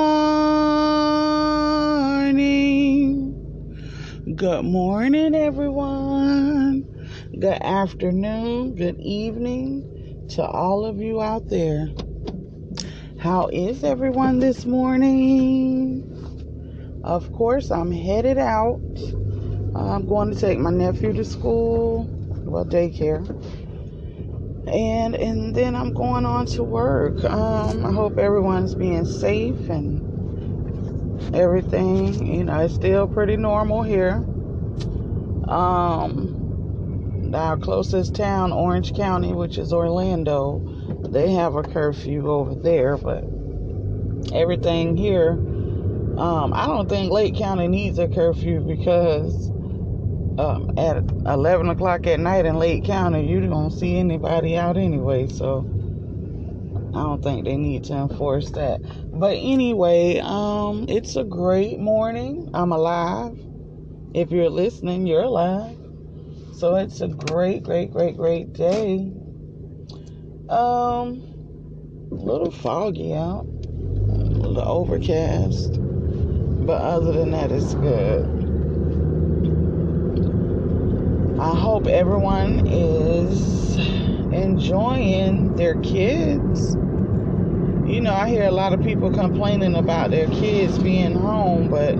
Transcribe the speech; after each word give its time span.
Good 4.36 4.64
morning, 4.64 5.34
everyone. 5.34 6.84
Good 7.38 7.62
afternoon, 7.62 8.74
good 8.74 9.00
evening 9.00 9.88
to 10.30 10.44
all 10.44 10.84
of 10.84 10.98
you 10.98 11.22
out 11.22 11.48
there. 11.48 11.88
How 13.18 13.46
is 13.46 13.84
everyone 13.84 14.38
this 14.40 14.66
morning? 14.66 16.04
Of 17.02 17.32
course, 17.32 17.70
I'm 17.70 17.90
headed 17.90 18.36
out. 18.38 18.80
I'm 19.74 20.06
going 20.06 20.34
to 20.34 20.38
take 20.38 20.58
my 20.58 20.70
nephew 20.70 21.14
to 21.14 21.24
school, 21.24 22.06
well, 22.44 22.66
daycare 22.66 23.24
and 24.66 25.14
and 25.14 25.54
then 25.54 25.74
I'm 25.74 25.92
going 25.92 26.24
on 26.24 26.46
to 26.46 26.62
work. 26.62 27.24
Um, 27.24 27.84
I 27.84 27.92
hope 27.92 28.18
everyone's 28.18 28.74
being 28.74 29.04
safe 29.04 29.68
and 29.68 31.34
everything. 31.34 32.26
You 32.26 32.44
know, 32.44 32.60
it's 32.60 32.74
still 32.74 33.06
pretty 33.06 33.36
normal 33.36 33.82
here. 33.82 34.24
Um, 35.48 37.32
our 37.34 37.56
closest 37.56 38.14
town, 38.14 38.52
Orange 38.52 38.94
County, 38.94 39.32
which 39.32 39.58
is 39.58 39.72
Orlando, 39.72 40.60
they 41.08 41.32
have 41.32 41.54
a 41.54 41.62
curfew 41.62 42.30
over 42.30 42.54
there, 42.54 42.96
but 42.96 43.24
everything 44.32 44.96
here. 44.96 45.32
Um, 45.32 46.52
I 46.54 46.66
don't 46.66 46.88
think 46.88 47.10
Lake 47.10 47.36
County 47.36 47.68
needs 47.68 47.98
a 47.98 48.06
curfew 48.08 48.60
because 48.60 49.50
um, 50.38 50.78
at 50.78 50.96
11 50.96 51.68
o'clock 51.68 52.06
at 52.06 52.20
night 52.20 52.46
in 52.46 52.58
Lake 52.58 52.84
County, 52.84 53.26
you 53.26 53.40
don't 53.40 53.70
see 53.70 53.96
anybody 53.98 54.56
out 54.56 54.76
anyway. 54.76 55.28
So 55.28 55.66
I 56.94 57.02
don't 57.02 57.22
think 57.22 57.44
they 57.44 57.56
need 57.56 57.84
to 57.84 57.94
enforce 57.94 58.50
that. 58.50 58.80
But 59.12 59.36
anyway, 59.36 60.20
um, 60.22 60.86
it's 60.88 61.16
a 61.16 61.24
great 61.24 61.78
morning. 61.78 62.50
I'm 62.54 62.72
alive. 62.72 63.38
If 64.14 64.30
you're 64.30 64.50
listening, 64.50 65.06
you're 65.06 65.22
alive. 65.22 65.76
So 66.54 66.76
it's 66.76 67.00
a 67.00 67.08
great, 67.08 67.62
great, 67.62 67.90
great, 67.92 68.16
great 68.16 68.52
day. 68.52 69.12
Um, 70.48 71.22
a 72.10 72.14
little 72.14 72.50
foggy 72.50 73.14
out, 73.14 73.46
a 73.46 74.48
little 74.48 74.60
overcast, 74.60 75.78
but 76.66 76.80
other 76.80 77.12
than 77.12 77.30
that, 77.30 77.50
it's 77.50 77.74
good. 77.74 78.41
I 81.42 81.56
hope 81.56 81.88
everyone 81.88 82.68
is 82.68 83.76
enjoying 84.32 85.56
their 85.56 85.74
kids. 85.80 86.76
You 87.84 88.00
know, 88.00 88.14
I 88.14 88.28
hear 88.28 88.44
a 88.44 88.52
lot 88.52 88.72
of 88.72 88.80
people 88.80 89.10
complaining 89.10 89.74
about 89.74 90.12
their 90.12 90.28
kids 90.28 90.78
being 90.78 91.16
home, 91.16 91.68
but 91.68 91.96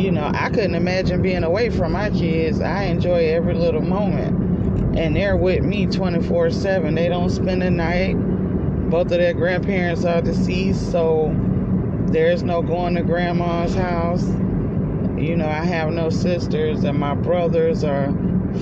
you 0.00 0.10
know, 0.12 0.30
I 0.32 0.48
couldn't 0.48 0.76
imagine 0.76 1.20
being 1.20 1.44
away 1.44 1.68
from 1.68 1.92
my 1.92 2.08
kids. 2.08 2.58
I 2.58 2.84
enjoy 2.84 3.26
every 3.34 3.52
little 3.52 3.82
moment. 3.82 4.96
And 4.96 5.14
they're 5.14 5.36
with 5.36 5.62
me 5.62 5.84
24 5.84 6.52
7. 6.52 6.94
They 6.94 7.10
don't 7.10 7.28
spend 7.28 7.60
the 7.60 7.70
night. 7.70 8.14
Both 8.88 9.12
of 9.12 9.18
their 9.18 9.34
grandparents 9.34 10.06
are 10.06 10.22
deceased, 10.22 10.90
so 10.90 11.36
there's 12.06 12.42
no 12.42 12.62
going 12.62 12.94
to 12.94 13.02
grandma's 13.02 13.74
house 13.74 14.26
you 15.18 15.36
know, 15.36 15.48
I 15.48 15.64
have 15.64 15.90
no 15.92 16.10
sisters, 16.10 16.84
and 16.84 16.98
my 16.98 17.14
brothers 17.14 17.84
are 17.84 18.12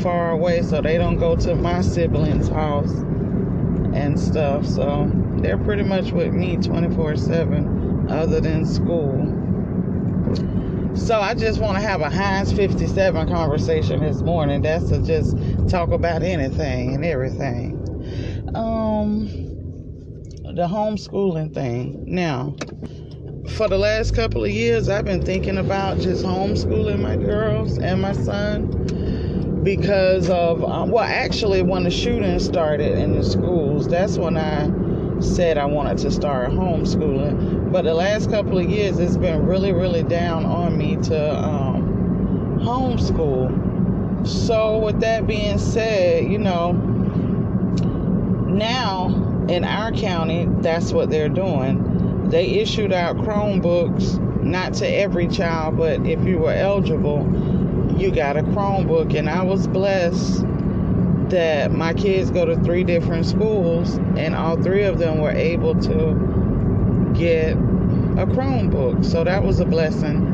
far 0.02 0.30
away, 0.30 0.62
so 0.62 0.80
they 0.80 0.98
don't 0.98 1.18
go 1.18 1.36
to 1.36 1.54
my 1.54 1.80
siblings' 1.80 2.48
house 2.48 2.92
and 3.94 4.18
stuff. 4.18 4.66
So 4.66 5.10
they're 5.36 5.58
pretty 5.58 5.82
much 5.82 6.12
with 6.12 6.32
me 6.32 6.56
24 6.56 7.16
7, 7.16 8.10
other 8.10 8.40
than 8.40 8.66
school. 8.66 9.42
So 10.94 11.20
I 11.20 11.34
just 11.34 11.60
want 11.60 11.76
to 11.76 11.82
have 11.82 12.00
a 12.00 12.08
Heinz 12.08 12.52
57 12.52 13.28
conversation 13.28 14.00
this 14.00 14.22
morning. 14.22 14.62
That's 14.62 14.88
to 14.90 15.02
just 15.02 15.36
talk 15.68 15.90
about 15.90 16.22
anything 16.22 16.94
and 16.94 17.04
everything. 17.04 17.80
Um, 18.54 19.28
the 20.44 20.68
homeschooling 20.68 21.52
thing. 21.52 22.04
Now, 22.06 22.54
for 23.48 23.68
the 23.68 23.76
last 23.78 24.14
couple 24.14 24.44
of 24.44 24.50
years, 24.50 24.88
I've 24.88 25.04
been 25.04 25.22
thinking 25.22 25.58
about 25.58 25.98
just 25.98 26.24
homeschooling 26.24 27.00
my 27.00 27.16
girls 27.16 27.78
and 27.78 28.00
my 28.00 28.12
son 28.12 29.62
because 29.62 30.30
of, 30.30 30.64
um, 30.64 30.90
well, 30.90 31.04
actually, 31.04 31.62
when 31.62 31.84
the 31.84 31.90
shooting 31.90 32.38
started 32.38 32.98
in 32.98 33.12
the 33.14 33.22
schools, 33.22 33.86
that's 33.86 34.16
when 34.16 34.36
I 34.36 34.70
said 35.20 35.58
I 35.58 35.66
wanted 35.66 35.98
to 35.98 36.10
start 36.10 36.50
homeschooling. 36.50 37.70
But 37.70 37.84
the 37.84 37.94
last 37.94 38.30
couple 38.30 38.58
of 38.58 38.68
years, 38.68 38.98
it's 38.98 39.16
been 39.16 39.44
really, 39.46 39.72
really 39.72 40.02
down 40.02 40.44
on 40.46 40.76
me 40.76 40.96
to 40.96 41.38
um, 41.38 42.58
homeschool. 42.60 44.26
So, 44.26 44.78
with 44.78 45.00
that 45.00 45.26
being 45.26 45.58
said, 45.58 46.30
you 46.30 46.38
know, 46.38 46.72
now 48.48 49.46
in 49.48 49.64
our 49.64 49.92
county, 49.92 50.48
that's 50.60 50.92
what 50.92 51.10
they're 51.10 51.28
doing 51.28 51.93
they 52.34 52.46
issued 52.46 52.92
out 52.92 53.16
Chromebooks, 53.18 54.18
not 54.42 54.74
to 54.74 54.86
every 54.88 55.28
child, 55.28 55.76
but 55.76 56.04
if 56.04 56.26
you 56.26 56.38
were 56.38 56.52
eligible, 56.52 57.20
you 57.96 58.10
got 58.10 58.36
a 58.36 58.42
Chromebook. 58.42 59.16
And 59.16 59.30
I 59.30 59.44
was 59.44 59.68
blessed 59.68 60.42
that 61.30 61.70
my 61.70 61.94
kids 61.94 62.32
go 62.32 62.44
to 62.44 62.56
three 62.64 62.82
different 62.82 63.26
schools, 63.26 63.94
and 64.16 64.34
all 64.34 64.60
three 64.60 64.82
of 64.82 64.98
them 64.98 65.20
were 65.20 65.30
able 65.30 65.80
to 65.82 67.12
get 67.16 67.52
a 67.52 68.26
Chromebook. 68.26 69.04
So 69.04 69.22
that 69.22 69.44
was 69.44 69.60
a 69.60 69.64
blessing. 69.64 70.26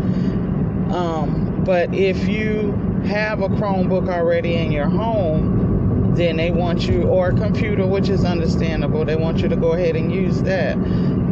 Um, 0.95 1.65
but 1.67 1.95
if 1.95 2.27
you 2.27 2.73
have 3.09 3.43
a 3.43 3.49
Chromebook 3.51 4.09
already 4.09 4.55
in 4.55 4.73
your 4.73 4.89
home, 4.89 6.15
then 6.15 6.39
they 6.39 6.51
want 6.51 6.89
you, 6.89 7.03
or 7.03 7.29
a 7.29 7.35
computer, 7.35 7.87
which 7.87 8.09
is 8.09 8.25
understandable, 8.25 9.05
they 9.05 9.17
want 9.17 9.41
you 9.41 9.49
to 9.49 9.57
go 9.57 9.73
ahead 9.73 9.97
and 9.97 10.11
use 10.11 10.41
that. 10.45 10.79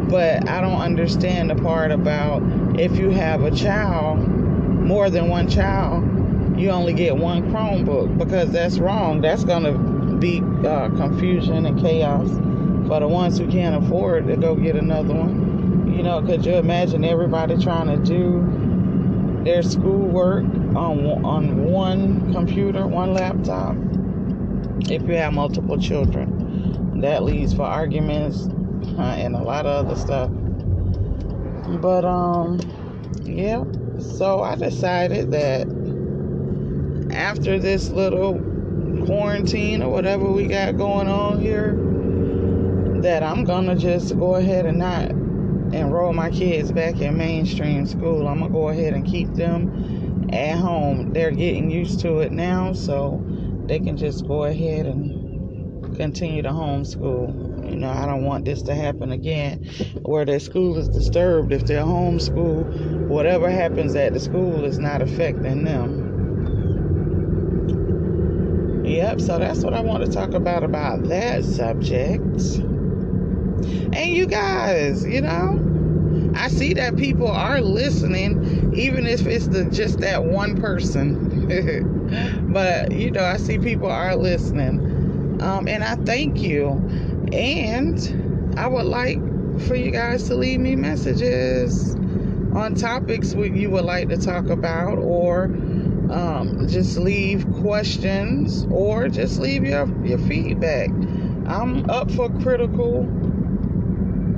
But 0.09 0.49
I 0.49 0.59
don't 0.59 0.81
understand 0.81 1.51
the 1.51 1.55
part 1.55 1.91
about 1.91 2.41
if 2.79 2.97
you 2.97 3.11
have 3.11 3.43
a 3.43 3.51
child, 3.51 4.27
more 4.27 5.09
than 5.09 5.29
one 5.29 5.47
child, 5.47 6.59
you 6.59 6.71
only 6.71 6.93
get 6.93 7.15
one 7.15 7.51
Chromebook 7.51 8.17
because 8.17 8.51
that's 8.51 8.79
wrong. 8.79 9.21
That's 9.21 9.43
going 9.43 9.63
to 9.63 10.17
be 10.17 10.41
uh, 10.67 10.89
confusion 10.89 11.65
and 11.65 11.79
chaos 11.79 12.27
for 12.87 12.99
the 12.99 13.07
ones 13.07 13.37
who 13.37 13.47
can't 13.47 13.85
afford 13.85 14.27
to 14.27 14.35
go 14.35 14.55
get 14.55 14.75
another 14.75 15.13
one. 15.13 15.93
You 15.95 16.03
know, 16.03 16.21
could 16.21 16.45
you 16.45 16.55
imagine 16.55 17.05
everybody 17.05 17.57
trying 17.57 17.87
to 17.87 17.97
do 17.97 19.43
their 19.43 19.61
schoolwork 19.61 20.43
on 20.43 21.05
on 21.23 21.63
one 21.65 22.33
computer, 22.33 22.87
one 22.87 23.13
laptop? 23.13 23.75
If 24.89 25.03
you 25.03 25.13
have 25.15 25.33
multiple 25.33 25.77
children, 25.77 27.01
that 27.01 27.23
leads 27.23 27.53
for 27.53 27.63
arguments 27.63 28.47
and 28.97 29.35
a 29.35 29.41
lot 29.41 29.65
of 29.65 29.85
other 29.85 29.99
stuff. 29.99 30.29
But 31.79 32.05
um 32.05 32.59
yeah, 33.23 33.63
so 33.99 34.41
I 34.41 34.55
decided 34.55 35.31
that 35.31 35.67
after 37.11 37.59
this 37.59 37.89
little 37.89 38.39
quarantine 39.05 39.81
or 39.81 39.89
whatever 39.89 40.31
we 40.31 40.47
got 40.47 40.77
going 40.77 41.07
on 41.07 41.39
here 41.39 41.75
that 43.01 43.23
I'm 43.23 43.45
gonna 43.45 43.75
just 43.75 44.17
go 44.17 44.35
ahead 44.35 44.65
and 44.65 44.79
not 44.79 45.11
enroll 45.73 46.13
my 46.13 46.29
kids 46.31 46.71
back 46.71 46.99
in 46.99 47.17
mainstream 47.17 47.85
school. 47.85 48.27
I'm 48.27 48.39
gonna 48.39 48.51
go 48.51 48.69
ahead 48.69 48.93
and 48.93 49.05
keep 49.05 49.33
them 49.33 50.29
at 50.31 50.57
home. 50.57 51.13
They're 51.13 51.31
getting 51.31 51.69
used 51.69 51.99
to 52.01 52.19
it 52.19 52.31
now, 52.31 52.73
so 52.73 53.23
they 53.65 53.79
can 53.79 53.97
just 53.97 54.27
go 54.27 54.43
ahead 54.43 54.85
and 54.85 55.95
continue 55.95 56.41
to 56.41 56.49
homeschool. 56.49 57.48
You 57.69 57.77
know, 57.77 57.89
I 57.89 58.05
don't 58.05 58.23
want 58.25 58.45
this 58.45 58.63
to 58.63 58.75
happen 58.75 59.11
again 59.11 59.61
where 60.03 60.25
their 60.25 60.39
school 60.39 60.77
is 60.77 60.89
disturbed. 60.89 61.53
If 61.53 61.65
they're 61.65 61.83
homeschool, 61.83 63.07
whatever 63.07 63.49
happens 63.49 63.95
at 63.95 64.13
the 64.13 64.19
school 64.19 64.65
is 64.65 64.79
not 64.79 65.01
affecting 65.01 65.63
them. 65.63 66.05
Yep, 68.85 69.21
so 69.21 69.37
that's 69.37 69.63
what 69.63 69.73
I 69.73 69.81
want 69.81 70.05
to 70.05 70.11
talk 70.11 70.33
about 70.33 70.63
about 70.63 71.03
that 71.09 71.43
subject. 71.45 72.23
And 73.93 74.09
you 74.11 74.25
guys, 74.25 75.05
you 75.05 75.21
know, 75.21 76.31
I 76.35 76.47
see 76.47 76.73
that 76.73 76.97
people 76.97 77.27
are 77.27 77.61
listening, 77.61 78.73
even 78.75 79.05
if 79.05 79.25
it's 79.27 79.47
the 79.47 79.65
just 79.65 79.99
that 79.99 80.23
one 80.25 80.55
person. 80.59 81.29
but 82.51 82.91
you 82.91 83.11
know, 83.11 83.23
I 83.23 83.37
see 83.37 83.59
people 83.59 83.91
are 83.91 84.15
listening, 84.15 85.41
um, 85.41 85.67
and 85.67 85.83
I 85.83 85.95
thank 85.95 86.41
you. 86.41 86.69
And 87.33 88.53
I 88.57 88.67
would 88.67 88.85
like 88.85 89.19
for 89.61 89.75
you 89.75 89.91
guys 89.91 90.27
to 90.27 90.35
leave 90.35 90.59
me 90.59 90.75
messages 90.75 91.95
on 92.53 92.75
topics 92.75 93.33
you 93.33 93.69
would 93.69 93.85
like 93.85 94.09
to 94.09 94.17
talk 94.17 94.49
about, 94.49 94.97
or 94.97 95.45
um, 96.11 96.67
just 96.67 96.97
leave 96.97 97.45
questions, 97.61 98.65
or 98.71 99.07
just 99.09 99.39
leave 99.39 99.63
your, 99.63 99.87
your 100.05 100.19
feedback. 100.19 100.89
I'm 101.47 101.89
up 101.89 102.11
for 102.11 102.29
critical 102.41 103.01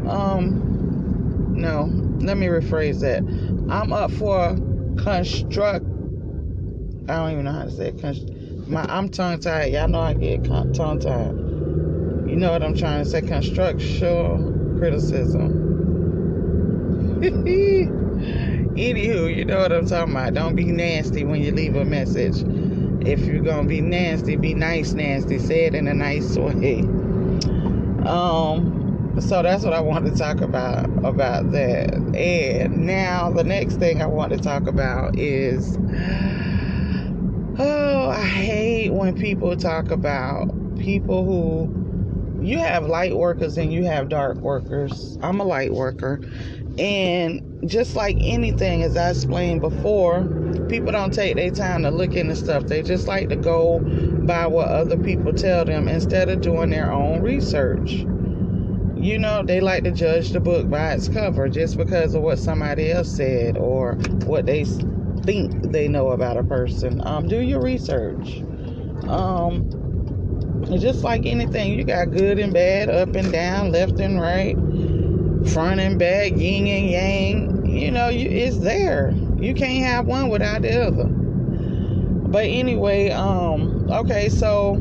um 0.07 0.67
no, 1.53 1.83
let 2.25 2.37
me 2.37 2.47
rephrase 2.47 3.01
that. 3.01 3.23
I'm 3.71 3.93
up 3.93 4.11
for 4.11 4.57
construct 4.97 5.85
I 7.07 7.15
don't 7.15 7.31
even 7.31 7.45
know 7.45 7.51
how 7.51 7.63
to 7.65 7.71
say 7.71 7.87
it. 7.89 8.67
My 8.67 8.83
I'm 8.83 9.09
tongue 9.09 9.39
tied. 9.39 9.73
Y'all 9.73 9.87
know 9.87 9.99
I 9.99 10.13
get 10.13 10.45
tongue 10.45 10.99
tied. 10.99 11.50
You 12.31 12.37
know 12.37 12.51
what 12.53 12.63
I'm 12.63 12.73
trying 12.73 13.03
to 13.03 13.09
say? 13.09 13.21
Constructual 13.21 14.77
criticism. 14.77 15.51
Anywho, 17.21 19.35
you 19.35 19.43
know 19.43 19.57
what 19.57 19.73
I'm 19.73 19.85
talking 19.85 20.13
about. 20.13 20.33
Don't 20.33 20.55
be 20.55 20.63
nasty 20.63 21.25
when 21.25 21.43
you 21.43 21.51
leave 21.51 21.75
a 21.75 21.83
message. 21.83 22.41
If 23.05 23.25
you're 23.25 23.43
gonna 23.43 23.67
be 23.67 23.81
nasty, 23.81 24.37
be 24.37 24.53
nice, 24.53 24.93
nasty. 24.93 25.39
Say 25.39 25.65
it 25.65 25.75
in 25.75 25.89
a 25.89 25.93
nice 25.93 26.37
way. 26.37 26.79
Um, 28.05 29.17
so 29.19 29.43
that's 29.43 29.65
what 29.65 29.73
I 29.73 29.81
want 29.81 30.05
to 30.05 30.15
talk 30.15 30.39
about 30.39 30.85
about 31.03 31.51
that. 31.51 31.93
And 31.93 32.87
now 32.87 33.29
the 33.29 33.43
next 33.43 33.75
thing 33.75 34.01
I 34.01 34.05
want 34.05 34.31
to 34.31 34.39
talk 34.39 34.67
about 34.67 35.19
is 35.19 35.75
oh, 37.59 38.09
I 38.09 38.23
hate 38.23 38.93
when 38.93 39.19
people 39.19 39.57
talk 39.57 39.91
about 39.91 40.47
people 40.79 41.25
who 41.25 41.80
you 42.41 42.59
have 42.59 42.85
light 42.85 43.15
workers 43.15 43.57
and 43.57 43.71
you 43.71 43.85
have 43.85 44.09
dark 44.09 44.37
workers. 44.37 45.17
I'm 45.21 45.39
a 45.39 45.43
light 45.43 45.73
worker. 45.73 46.19
And 46.77 47.69
just 47.69 47.95
like 47.95 48.17
anything, 48.19 48.83
as 48.83 48.97
I 48.97 49.11
explained 49.11 49.61
before, 49.61 50.23
people 50.67 50.91
don't 50.91 51.13
take 51.13 51.35
their 51.35 51.51
time 51.51 51.83
to 51.83 51.91
look 51.91 52.15
into 52.15 52.35
stuff. 52.35 52.63
They 52.63 52.81
just 52.81 53.07
like 53.07 53.29
to 53.29 53.35
go 53.35 53.79
by 54.25 54.47
what 54.47 54.69
other 54.69 54.97
people 54.97 55.33
tell 55.33 55.65
them 55.65 55.87
instead 55.87 56.29
of 56.29 56.41
doing 56.41 56.69
their 56.69 56.91
own 56.91 57.21
research. 57.21 57.91
You 58.95 59.17
know, 59.19 59.43
they 59.43 59.59
like 59.61 59.83
to 59.83 59.91
judge 59.91 60.29
the 60.29 60.39
book 60.39 60.69
by 60.69 60.93
its 60.93 61.09
cover 61.09 61.49
just 61.49 61.77
because 61.77 62.13
of 62.15 62.21
what 62.21 62.39
somebody 62.39 62.91
else 62.91 63.15
said 63.15 63.57
or 63.57 63.95
what 64.25 64.45
they 64.45 64.63
think 64.63 65.71
they 65.71 65.87
know 65.87 66.09
about 66.09 66.37
a 66.37 66.43
person. 66.43 67.01
Um, 67.05 67.27
do 67.27 67.39
your 67.39 67.61
research. 67.61 68.43
Um, 69.07 69.80
just 70.69 71.03
like 71.03 71.25
anything, 71.25 71.73
you 71.73 71.83
got 71.83 72.11
good 72.11 72.39
and 72.39 72.53
bad, 72.53 72.89
up 72.89 73.15
and 73.15 73.31
down, 73.31 73.71
left 73.71 73.99
and 73.99 74.19
right, 74.19 74.55
front 75.51 75.79
and 75.79 75.97
back, 75.97 76.31
yin 76.31 76.67
and 76.67 76.89
yang. 76.89 77.65
You 77.65 77.91
know, 77.91 78.09
you, 78.09 78.29
it's 78.29 78.57
there. 78.57 79.13
You 79.39 79.53
can't 79.53 79.83
have 79.85 80.05
one 80.05 80.29
without 80.29 80.61
the 80.61 80.87
other. 80.87 81.05
But 81.05 82.45
anyway, 82.45 83.09
um, 83.09 83.89
okay, 83.91 84.29
so 84.29 84.75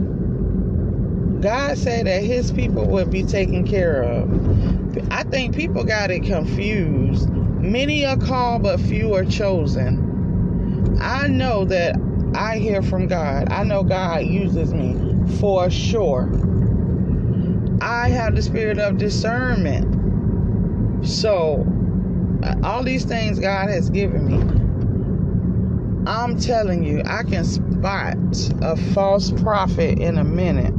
God 1.41 1.79
said 1.79 2.07
that 2.07 2.23
His 2.23 2.53
people 2.53 2.87
would 2.87 3.11
be 3.11 3.23
taken 3.23 3.67
care 3.67 4.03
of. 4.03 5.09
I 5.11 5.23
think 5.25 5.55
people 5.55 5.85
got 5.85 6.11
it 6.11 6.25
confused. 6.25 7.31
Many 7.31 8.05
are 8.07 8.17
called, 8.17 8.63
but 8.63 8.81
few 8.81 9.15
are 9.15 9.25
chosen. 9.25 10.99
I 11.01 11.29
know 11.29 11.65
that 11.65 11.97
I 12.35 12.59
hear 12.59 12.83
from 12.83 13.07
God. 13.07 13.51
I 13.51 13.65
know 13.65 13.83
God 13.83 14.25
uses 14.25 14.73
me 14.75 15.10
for 15.39 15.71
sure. 15.71 16.29
I 17.81 18.09
have 18.11 18.35
the 18.35 18.43
spirit 18.43 18.79
of 18.79 18.99
discernment. 18.99 19.87
So, 21.07 21.67
all 22.63 22.83
these 22.83 23.05
things 23.05 23.39
God 23.39 23.71
has 23.71 23.89
given 23.91 24.27
me, 24.27 26.11
I'm 26.11 26.39
telling 26.39 26.85
you, 26.85 27.03
I 27.07 27.23
can 27.23 27.45
spot 27.45 28.17
a 28.63 28.77
false 28.93 29.31
prophet 29.31 29.99
in 29.99 30.19
a 30.19 30.25
minute. 30.25 30.75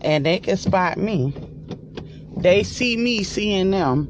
And 0.00 0.24
they 0.24 0.38
can 0.38 0.56
spot 0.56 0.96
me. 0.96 1.34
They 2.36 2.62
see 2.62 2.96
me 2.96 3.22
seeing 3.22 3.70
them. 3.70 4.08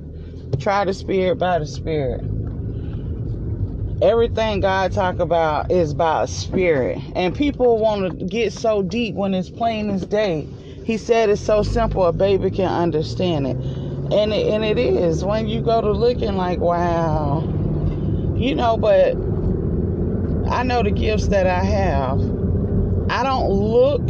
Try 0.60 0.84
the 0.84 0.94
spirit 0.94 1.36
by 1.38 1.58
the 1.58 1.66
spirit 1.66 2.22
everything 4.02 4.60
God 4.60 4.92
talk 4.92 5.18
about 5.18 5.70
is 5.70 5.92
about 5.92 6.28
spirit. 6.28 6.98
And 7.14 7.34
people 7.34 7.78
want 7.78 8.18
to 8.18 8.24
get 8.26 8.52
so 8.52 8.82
deep 8.82 9.14
when 9.14 9.34
it's 9.34 9.50
plain 9.50 9.90
as 9.90 10.04
day. 10.06 10.48
He 10.84 10.96
said 10.96 11.30
it's 11.30 11.40
so 11.40 11.62
simple 11.62 12.04
a 12.06 12.12
baby 12.12 12.50
can 12.50 12.70
understand 12.70 13.46
it. 13.46 13.56
And 13.56 14.32
it, 14.32 14.48
and 14.48 14.64
it 14.64 14.78
is. 14.78 15.24
When 15.24 15.46
you 15.46 15.60
go 15.60 15.80
to 15.80 15.92
looking 15.92 16.36
like, 16.36 16.58
wow. 16.58 17.42
You 18.36 18.54
know, 18.54 18.76
but 18.76 19.16
I 20.50 20.62
know 20.62 20.82
the 20.82 20.90
gifts 20.90 21.28
that 21.28 21.46
I 21.46 21.62
have. 21.62 22.18
I 23.10 23.22
don't 23.22 23.50
look 23.50 24.02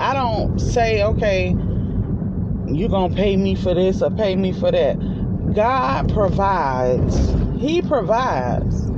I 0.00 0.12
don't 0.12 0.58
say, 0.58 1.02
okay, 1.02 1.50
you're 2.66 2.88
going 2.88 3.10
to 3.10 3.16
pay 3.16 3.36
me 3.36 3.54
for 3.54 3.74
this 3.74 4.02
or 4.02 4.10
pay 4.10 4.34
me 4.34 4.52
for 4.52 4.72
that. 4.72 4.98
God 5.54 6.12
provides. 6.12 7.43
He 7.64 7.80
provides. 7.80 8.90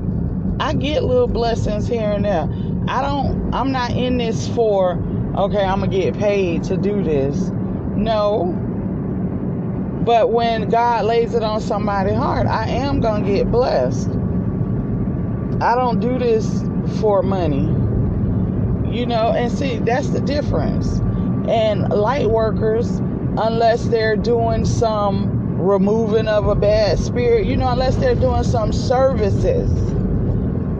I 0.58 0.72
get 0.74 1.04
little 1.04 1.28
blessings 1.28 1.86
here 1.86 2.10
and 2.10 2.24
there. 2.24 2.48
I 2.88 3.00
don't, 3.00 3.54
I'm 3.54 3.70
not 3.70 3.92
in 3.92 4.18
this 4.18 4.48
for, 4.48 5.00
okay, 5.36 5.62
I'm 5.62 5.78
going 5.78 5.90
to 5.92 5.96
get 5.96 6.18
paid 6.18 6.64
to 6.64 6.76
do 6.76 7.00
this. 7.00 7.38
No. 7.94 8.52
But 10.04 10.32
when 10.32 10.68
God 10.68 11.04
lays 11.04 11.34
it 11.34 11.44
on 11.44 11.60
somebody's 11.60 12.16
heart, 12.16 12.48
I 12.48 12.68
am 12.68 13.00
going 13.00 13.24
to 13.24 13.32
get 13.32 13.52
blessed. 13.52 14.08
I 15.60 15.76
don't 15.76 16.00
do 16.00 16.18
this 16.18 16.64
for 17.00 17.22
money. 17.22 17.66
You 18.92 19.06
know, 19.06 19.30
and 19.30 19.52
see, 19.52 19.78
that's 19.78 20.08
the 20.08 20.20
difference. 20.20 20.98
And 21.48 21.88
light 21.90 22.28
workers, 22.28 22.98
unless 23.38 23.84
they're 23.84 24.16
doing 24.16 24.64
some 24.64 25.35
removing 25.56 26.28
of 26.28 26.48
a 26.48 26.54
bad 26.54 26.98
spirit, 26.98 27.46
you 27.46 27.56
know, 27.56 27.68
unless 27.68 27.96
they're 27.96 28.14
doing 28.14 28.44
some 28.44 28.72
services 28.72 29.70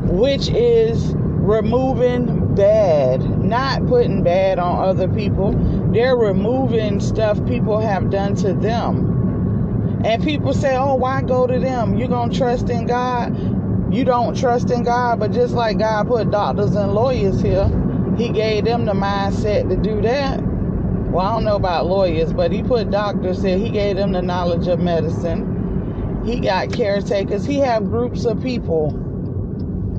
which 0.09 0.49
is 0.49 1.15
removing 1.17 2.55
bad, 2.55 3.21
not 3.45 3.87
putting 3.87 4.23
bad 4.23 4.59
on 4.59 4.89
other 4.89 5.09
people. 5.09 5.53
They're 5.93 6.17
removing 6.17 7.01
stuff 7.01 7.45
people 7.47 7.79
have 7.79 8.11
done 8.11 8.35
to 8.37 8.53
them. 8.55 10.03
And 10.05 10.23
people 10.23 10.53
say, 10.53 10.77
oh, 10.77 10.95
why 10.95 11.23
go 11.23 11.47
to 11.47 11.59
them? 11.59 11.97
You're 11.97 12.09
going 12.09 12.31
to 12.31 12.39
trust 12.39 12.71
in 12.71 12.87
God. 12.87 13.95
You 13.95 14.05
don't 14.05 14.37
trust 14.37 14.71
in 14.71 14.83
God, 14.85 15.21
but 15.21 15.33
just 15.33 15.55
like 15.55 15.79
God 15.79 16.09
put 16.09 16.31
doctors 16.31 16.75
and 16.75 16.93
lawyers 16.93 17.41
here, 17.41 17.69
He 18.17 18.29
gave 18.29 18.65
them 18.65 18.85
the 18.85 18.93
mindset 18.93 19.69
to 19.69 19.77
do 19.77 20.03
that. 20.03 20.41
Well, 21.11 21.27
I 21.27 21.35
don't 21.35 21.45
know 21.45 21.57
about 21.57 21.87
lawyers, 21.87 22.33
but 22.33 22.53
He 22.53 22.63
put 22.63 22.91
doctors 22.91 23.43
here. 23.43 23.59
He 23.59 23.71
gave 23.71 23.97
them 23.97 24.13
the 24.13 24.23
knowledge 24.23 24.69
of 24.69 24.81
medicine. 24.81 26.23
He 26.25 26.41
got 26.41 26.73
caretakers. 26.73 27.45
He 27.45 27.59
have 27.59 27.85
groups 27.85 28.25
of 28.25 28.43
people 28.43 28.91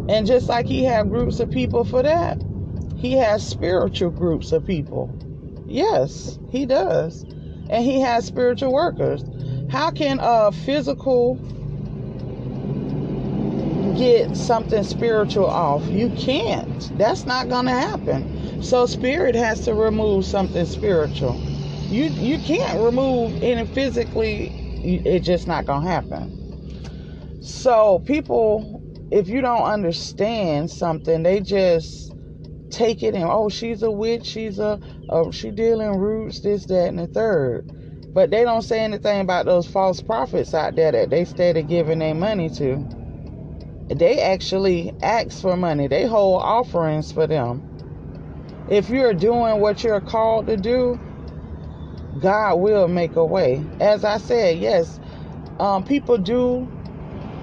and 0.09 0.25
just 0.25 0.47
like 0.47 0.65
he 0.65 0.85
have 0.85 1.09
groups 1.09 1.39
of 1.39 1.51
people 1.51 1.83
for 1.83 2.01
that, 2.01 2.41
he 2.95 3.13
has 3.13 3.45
spiritual 3.45 4.09
groups 4.09 4.51
of 4.53 4.65
people. 4.65 5.13
Yes, 5.67 6.39
he 6.49 6.65
does. 6.65 7.23
And 7.69 7.83
he 7.83 7.99
has 7.99 8.25
spiritual 8.25 8.71
workers. 8.71 9.23
How 9.69 9.91
can 9.91 10.19
a 10.21 10.53
physical 10.53 11.35
get 13.97 14.37
something 14.37 14.83
spiritual 14.83 15.47
off? 15.47 15.85
You 15.87 16.09
can't. 16.11 16.97
That's 16.97 17.25
not 17.25 17.49
going 17.49 17.65
to 17.65 17.71
happen. 17.71 18.36
So 18.61 18.85
spirit 18.85 19.35
has 19.35 19.61
to 19.61 19.73
remove 19.75 20.25
something 20.25 20.65
spiritual. 20.65 21.41
You 21.89 22.05
you 22.19 22.39
can't 22.39 22.79
remove 22.79 23.39
any 23.41 23.65
physically. 23.65 24.51
It's 24.83 25.25
just 25.25 25.47
not 25.47 25.65
to 25.67 25.79
happen. 25.79 26.49
So 27.41 27.99
people 27.99 28.83
if 29.11 29.29
you 29.29 29.41
don't 29.41 29.63
understand 29.63 30.69
something, 30.69 31.23
they 31.23 31.39
just 31.39 32.13
take 32.69 33.03
it 33.03 33.15
and 33.15 33.23
oh, 33.25 33.49
she's 33.49 33.83
a 33.83 33.91
witch, 33.91 34.25
she's 34.25 34.59
a, 34.59 34.79
oh, 35.09 35.31
she 35.31 35.51
dealing 35.51 35.97
roots, 35.97 36.41
this, 36.41 36.65
that, 36.65 36.89
and 36.89 36.99
the 36.99 37.07
third. 37.07 37.71
But 38.13 38.31
they 38.31 38.43
don't 38.43 38.63
say 38.63 38.79
anything 38.79 39.21
about 39.21 39.45
those 39.45 39.67
false 39.67 40.01
prophets 40.01 40.53
out 40.53 40.75
there 40.75 40.91
that 40.91 41.09
they 41.09 41.25
started 41.25 41.67
giving 41.69 41.99
their 41.99 42.15
money 42.15 42.49
to. 42.51 42.85
They 43.89 44.21
actually 44.21 44.93
ask 45.01 45.41
for 45.41 45.55
money. 45.55 45.87
They 45.87 46.05
hold 46.05 46.41
offerings 46.41 47.11
for 47.11 47.27
them. 47.27 47.76
If 48.69 48.89
you're 48.89 49.13
doing 49.13 49.61
what 49.61 49.83
you're 49.83 50.01
called 50.01 50.47
to 50.47 50.57
do, 50.57 50.99
God 52.19 52.55
will 52.55 52.87
make 52.87 53.15
a 53.15 53.25
way. 53.25 53.63
As 53.79 54.03
I 54.03 54.17
said, 54.17 54.57
yes, 54.59 54.99
um, 55.59 55.83
people 55.83 56.17
do 56.17 56.69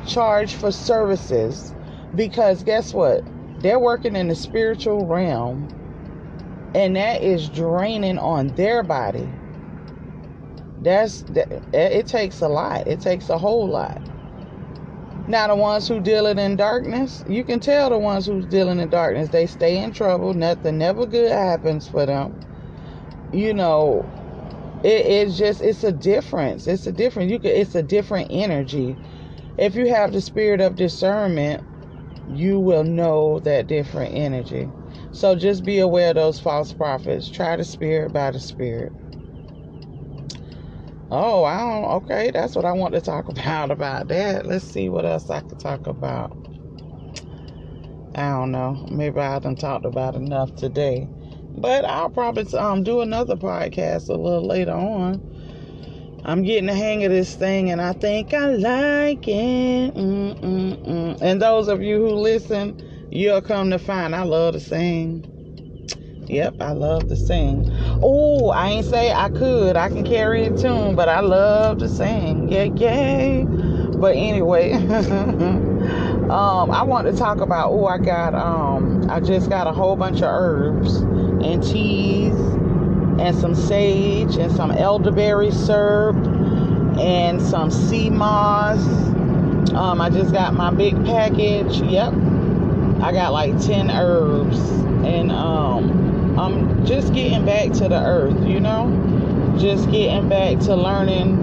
charge 0.07 0.55
for 0.55 0.73
services 0.73 1.75
because 2.15 2.63
guess 2.63 2.93
what? 2.93 3.25
They're 3.61 3.79
working 3.79 4.17
in 4.17 4.29
the 4.29 4.35
spiritual 4.35 5.07
realm 5.07 5.69
and 6.75 6.97
that 6.97 7.23
is 7.23 7.49
draining 7.49 8.19
on 8.19 8.49
their 8.49 8.83
body. 8.83 9.29
That's 10.83 11.25
it 11.73 12.07
takes 12.07 12.41
a 12.43 12.49
lot. 12.49 12.87
It 12.87 13.01
takes 13.01 13.31
a 13.31 13.39
whole 13.39 13.69
lot. 13.69 14.03
Now 15.27 15.49
the 15.49 15.57
ones 15.57 15.89
who 15.89 16.01
dealing 16.01 16.39
in 16.39 16.57
darkness, 16.57 17.23
you 17.27 17.45
can 17.45 17.61
tell 17.61 17.91
the 17.91 17.99
ones 17.99 18.27
who's 18.27 18.47
dealing 18.47 18.81
in 18.81 18.91
darkness, 18.91 19.31
they 19.31 19.47
stay 19.47 19.83
in 19.83 19.93
trouble. 19.93 20.35
Nothing 20.35 20.79
never 20.79 21.07
good 21.07 21.33
happens 21.33 21.89
for 21.89 22.07
them. 22.07 22.41
You 23.33 23.55
know, 23.55 24.11
it, 24.85 25.07
it's 25.07 25.39
just 25.39 25.63
it's 25.63 25.85
a 25.85 25.93
difference. 25.93 26.67
It's 26.67 26.87
a 26.87 26.93
different 26.93 27.31
you 27.31 27.41
could 27.41 27.53
it's 27.53 27.75
a 27.75 27.83
different 27.83 28.29
energy. 28.31 28.99
If 29.59 29.77
you 29.77 29.89
have 29.89 30.13
the 30.13 30.21
spirit 30.23 30.61
of 30.61 30.77
discernment, 30.77 31.65
you 32.27 32.61
will 32.61 32.85
know 32.85 33.41
that 33.41 33.69
different 33.69 34.15
energy. 34.15 34.71
So 35.13 35.37
just 35.37 35.65
be 35.65 35.79
aware 35.81 36.11
of 36.11 36.17
those 36.17 36.41
false 36.41 36.73
prophets. 36.73 37.31
Try 37.31 37.57
the 37.57 37.65
spirit 37.65 38.13
by 38.13 38.33
the 38.33 38.41
spirit. 38.41 38.93
Oh, 41.17 41.45
I 41.45 41.59
don't. 41.59 41.85
Okay, 42.03 42.33
that's 42.33 42.57
what 42.57 42.65
I 42.65 42.73
want 42.73 42.93
to 42.95 43.01
talk 43.01 43.29
about 43.29 43.71
about 43.71 44.09
that. 44.09 44.47
Let's 44.47 44.65
see 44.65 44.89
what 44.89 45.05
else 45.05 45.31
I 45.31 45.41
could 45.43 45.61
talk 45.61 45.87
about. 45.87 46.37
I 48.17 48.31
don't 48.31 48.51
know. 48.51 48.85
Maybe 48.91 49.21
I 49.21 49.33
haven't 49.33 49.61
talked 49.61 49.87
about 49.87 50.17
enough 50.17 50.57
today, 50.57 51.09
but 51.57 51.85
I'll 51.85 52.11
probably 52.11 52.47
um 52.59 52.83
do 52.83 53.01
another 53.01 53.37
podcast 53.37 54.09
a 54.09 54.15
little 54.15 54.45
later 54.45 54.73
on. 54.73 55.23
I'm 56.25 56.43
getting 56.43 56.67
the 56.67 56.75
hang 56.75 57.05
of 57.05 57.13
this 57.13 57.37
thing, 57.37 57.71
and 57.71 57.81
I 57.81 57.93
think 57.93 58.35
I 58.35 58.47
like 58.49 59.29
it. 59.29 59.95
Mm-mm-mm. 59.95 61.19
And 61.23 61.41
those 61.41 61.69
of 61.69 61.81
you 61.81 61.99
who 61.99 62.11
listen, 62.11 62.77
you'll 63.11 63.41
come 63.41 63.71
to 63.71 63.79
find 63.79 64.17
I 64.17 64.23
love 64.23 64.55
to 64.55 64.61
sing. 64.61 65.34
Yep, 66.29 66.55
I 66.61 66.73
love 66.73 67.09
to 67.09 67.17
sing. 67.17 67.71
Oh, 68.03 68.49
I 68.51 68.69
ain't 68.69 68.87
say 68.87 69.13
I 69.13 69.29
could. 69.29 69.77
I 69.77 69.89
can 69.89 70.05
carry 70.05 70.45
a 70.47 70.57
tune, 70.57 70.97
but 70.97 71.09
I 71.09 71.21
love 71.21 71.79
to 71.79 71.89
sing. 71.89 72.51
Yeah, 72.51 72.65
yeah. 72.65 73.45
But 73.45 74.17
anyway, 74.17 74.73
um, 76.31 76.71
I 76.71 76.83
want 76.83 77.07
to 77.07 77.17
talk 77.17 77.41
about. 77.41 77.73
Oh, 77.73 77.87
I 77.87 77.99
got. 77.99 78.35
Um, 78.35 79.09
I 79.11 79.21
just 79.21 79.51
got 79.51 79.67
a 79.67 79.73
whole 79.73 79.97
bunch 79.97 80.19
of 80.23 80.29
herbs 80.31 80.97
and 80.97 81.63
teas 81.63 82.35
and 83.21 83.37
some 83.37 83.55
sage 83.55 84.37
and 84.37 84.51
some 84.53 84.71
elderberry 84.71 85.51
syrup 85.51 86.17
and 86.99 87.41
some 87.41 87.71
sea 87.71 88.09
moss. 88.09 88.83
Um, 89.75 90.01
I 90.01 90.09
just 90.09 90.33
got 90.33 90.55
my 90.55 90.71
big 90.71 90.95
package. 91.05 91.81
Yep, 91.83 92.15
I 93.03 93.13
got 93.13 93.33
like 93.33 93.59
ten 93.61 93.91
herbs 93.91 94.59
and 95.05 95.31
um 95.31 96.14
I'm 96.37 96.85
just 96.85 97.15
getting 97.15 97.45
back 97.45 97.73
to 97.75 97.89
the 97.89 98.01
earth, 98.01 98.45
you 98.47 98.61
know? 98.61 99.57
Just 99.59 99.91
getting 99.91 100.29
back 100.29 100.59
to 100.61 100.75
learning 100.75 101.37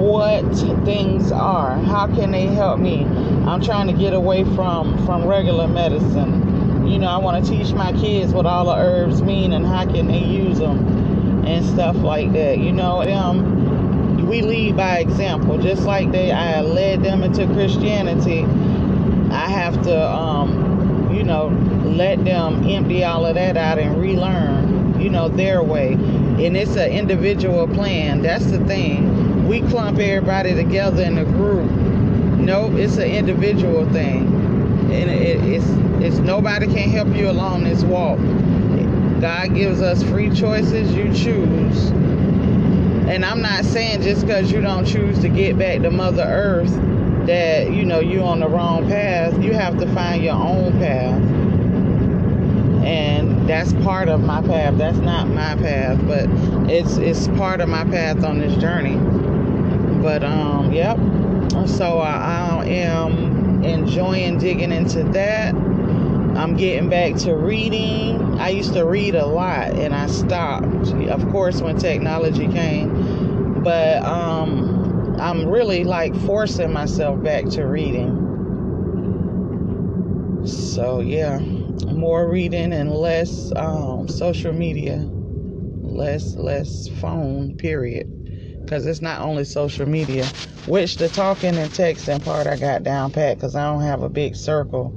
what 0.00 0.42
things 0.84 1.30
are. 1.32 1.76
How 1.76 2.06
can 2.06 2.30
they 2.30 2.46
help 2.46 2.80
me? 2.80 3.04
I'm 3.46 3.62
trying 3.62 3.88
to 3.88 3.92
get 3.92 4.14
away 4.14 4.44
from 4.44 5.04
from 5.04 5.26
regular 5.26 5.68
medicine. 5.68 6.86
You 6.86 6.98
know, 6.98 7.08
I 7.08 7.18
want 7.18 7.44
to 7.44 7.50
teach 7.50 7.72
my 7.74 7.92
kids 7.92 8.32
what 8.32 8.46
all 8.46 8.66
the 8.66 8.76
herbs 8.76 9.20
mean 9.20 9.52
and 9.52 9.66
how 9.66 9.84
can 9.84 10.06
they 10.06 10.24
use 10.24 10.58
them 10.58 11.44
and 11.44 11.64
stuff 11.66 11.96
like 11.96 12.32
that. 12.32 12.58
You 12.58 12.72
know, 12.72 13.02
um 13.12 14.26
we 14.26 14.40
lead 14.40 14.76
by 14.76 14.98
example. 14.98 15.58
Just 15.58 15.82
like 15.82 16.10
they 16.10 16.32
I 16.32 16.62
led 16.62 17.02
them 17.02 17.22
into 17.22 17.46
Christianity, 17.48 18.44
I 19.30 19.50
have 19.50 19.82
to 19.82 20.10
um 20.10 21.12
you 21.12 21.22
know 21.22 21.50
let 21.86 22.24
them 22.24 22.68
empty 22.68 23.04
all 23.04 23.26
of 23.26 23.34
that 23.34 23.56
out 23.56 23.78
and 23.78 24.00
relearn, 24.00 25.00
you 25.00 25.08
know, 25.08 25.28
their 25.28 25.62
way. 25.62 25.92
And 25.92 26.56
it's 26.56 26.76
an 26.76 26.90
individual 26.90 27.66
plan. 27.68 28.22
That's 28.22 28.46
the 28.46 28.62
thing. 28.66 29.48
We 29.48 29.62
clump 29.62 29.98
everybody 29.98 30.54
together 30.54 31.02
in 31.02 31.18
a 31.18 31.24
group. 31.24 31.70
Nope, 31.70 32.74
it's 32.74 32.96
an 32.96 33.10
individual 33.10 33.90
thing. 33.92 34.26
And 34.92 35.10
it, 35.10 35.42
it's 35.44 35.66
it's 36.04 36.18
nobody 36.18 36.66
can 36.66 36.90
help 36.90 37.08
you 37.16 37.30
along 37.30 37.64
this 37.64 37.82
walk. 37.82 38.18
God 39.20 39.54
gives 39.54 39.80
us 39.80 40.02
free 40.02 40.30
choices, 40.30 40.94
you 40.94 41.04
choose. 41.14 41.88
And 43.08 43.24
I'm 43.24 43.40
not 43.40 43.64
saying 43.64 44.02
just 44.02 44.26
because 44.26 44.52
you 44.52 44.60
don't 44.60 44.84
choose 44.84 45.18
to 45.20 45.28
get 45.28 45.58
back 45.58 45.80
to 45.82 45.90
Mother 45.90 46.22
Earth 46.22 46.70
that 47.26 47.72
you 47.72 47.84
know 47.84 48.00
you're 48.00 48.24
on 48.24 48.40
the 48.40 48.48
wrong 48.48 48.86
path. 48.88 49.42
You 49.42 49.52
have 49.54 49.78
to 49.78 49.86
find 49.94 50.22
your 50.22 50.34
own 50.34 50.72
path 50.78 51.45
and 52.86 53.48
that's 53.48 53.72
part 53.72 54.08
of 54.08 54.22
my 54.22 54.40
path. 54.42 54.78
That's 54.78 54.98
not 54.98 55.26
my 55.26 55.56
path, 55.56 55.98
but 56.06 56.28
it's 56.70 56.96
it's 56.98 57.26
part 57.36 57.60
of 57.60 57.68
my 57.68 57.84
path 57.84 58.22
on 58.22 58.38
this 58.38 58.56
journey. 58.58 58.94
But 60.00 60.22
um, 60.22 60.72
yep. 60.72 60.96
So 61.68 61.98
I, 61.98 62.60
I 62.62 62.66
am 62.66 63.64
enjoying 63.64 64.38
digging 64.38 64.70
into 64.70 65.02
that. 65.02 65.52
I'm 65.54 66.56
getting 66.56 66.88
back 66.88 67.16
to 67.22 67.34
reading. 67.34 68.38
I 68.38 68.50
used 68.50 68.74
to 68.74 68.84
read 68.84 69.16
a 69.16 69.26
lot 69.26 69.70
and 69.70 69.92
I 69.92 70.06
stopped, 70.06 70.92
of 70.92 71.28
course, 71.32 71.60
when 71.60 71.78
technology 71.78 72.46
came. 72.46 73.64
But 73.64 74.04
um, 74.04 75.18
I'm 75.18 75.48
really 75.48 75.82
like 75.82 76.14
forcing 76.20 76.72
myself 76.72 77.20
back 77.20 77.46
to 77.50 77.64
reading. 77.64 78.22
So, 80.44 81.00
yeah 81.00 81.55
more 81.96 82.28
reading 82.28 82.72
and 82.72 82.92
less 82.92 83.52
um, 83.56 84.08
social 84.08 84.52
media, 84.52 84.96
less 84.96 86.36
less 86.36 86.88
phone. 86.88 87.56
Period. 87.56 88.12
Because 88.62 88.86
it's 88.86 89.00
not 89.00 89.20
only 89.20 89.44
social 89.44 89.86
media, 89.86 90.26
which 90.66 90.96
the 90.96 91.08
talking 91.08 91.56
and 91.56 91.70
texting 91.70 92.24
part 92.24 92.46
I 92.46 92.56
got 92.56 92.82
down 92.82 93.12
pat. 93.12 93.36
Because 93.36 93.54
I 93.54 93.64
don't 93.64 93.82
have 93.82 94.02
a 94.02 94.08
big 94.08 94.36
circle, 94.36 94.96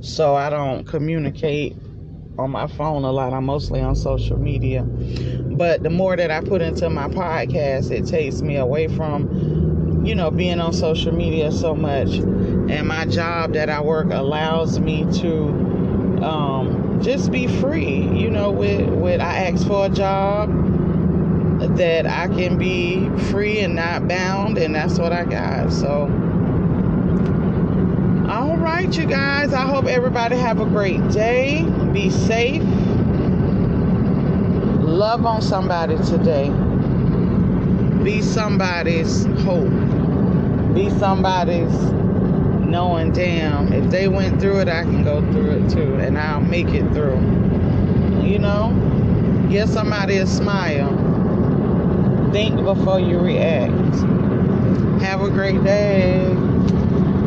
so 0.00 0.34
I 0.34 0.50
don't 0.50 0.86
communicate 0.86 1.76
on 2.38 2.50
my 2.50 2.66
phone 2.66 3.04
a 3.04 3.12
lot. 3.12 3.32
I'm 3.32 3.44
mostly 3.44 3.80
on 3.80 3.94
social 3.94 4.38
media. 4.38 4.82
But 4.82 5.82
the 5.82 5.90
more 5.90 6.16
that 6.16 6.30
I 6.30 6.40
put 6.40 6.62
into 6.62 6.88
my 6.88 7.08
podcast, 7.08 7.90
it 7.90 8.06
takes 8.06 8.40
me 8.40 8.56
away 8.56 8.88
from, 8.88 10.04
you 10.06 10.14
know, 10.14 10.30
being 10.30 10.58
on 10.58 10.72
social 10.72 11.12
media 11.12 11.52
so 11.52 11.74
much. 11.74 12.08
And 12.14 12.88
my 12.88 13.04
job 13.04 13.52
that 13.52 13.68
I 13.68 13.82
work 13.82 14.10
allows 14.10 14.80
me 14.80 15.04
to 15.20 15.69
um, 16.22 17.00
just 17.02 17.30
be 17.30 17.46
free. 17.46 18.02
You 18.18 18.30
know, 18.30 18.50
with 18.50 18.88
with 18.88 19.20
I 19.20 19.48
ask 19.48 19.66
for 19.66 19.86
a 19.86 19.88
job 19.88 20.48
that 21.76 22.06
I 22.06 22.28
can 22.28 22.58
be 22.58 23.08
free 23.30 23.60
and 23.60 23.74
not 23.74 24.08
bound, 24.08 24.58
and 24.58 24.74
that's 24.74 24.98
what 24.98 25.12
I 25.12 25.24
got. 25.24 25.72
So, 25.72 26.02
all 28.28 28.56
right, 28.56 28.94
you 28.96 29.06
guys. 29.06 29.52
I 29.52 29.66
hope 29.66 29.86
everybody 29.86 30.36
have 30.36 30.60
a 30.60 30.66
great 30.66 31.08
day. 31.10 31.64
Be 31.92 32.10
safe. 32.10 32.62
Love 34.82 35.24
on 35.24 35.40
somebody 35.42 35.96
today. 36.04 36.50
Be 38.04 38.22
somebody's 38.22 39.24
hope. 39.42 39.70
Be 40.74 40.90
somebody's 40.98 41.74
knowing, 42.70 43.12
damn, 43.12 43.72
if 43.72 43.90
they 43.90 44.08
went 44.08 44.40
through 44.40 44.60
it, 44.60 44.68
I 44.68 44.84
can 44.84 45.02
go 45.02 45.20
through 45.32 45.50
it 45.50 45.70
too, 45.70 45.96
and 45.96 46.16
I'll 46.16 46.40
make 46.40 46.68
it 46.68 46.92
through. 46.92 47.18
You 48.22 48.38
know, 48.38 49.48
give 49.50 49.68
somebody 49.68 50.18
a 50.18 50.26
smile. 50.26 50.96
Think 52.32 52.62
before 52.62 53.00
you 53.00 53.18
react. 53.18 53.96
Have 55.02 55.22
a 55.22 55.30
great 55.30 55.62
day. 55.64 56.49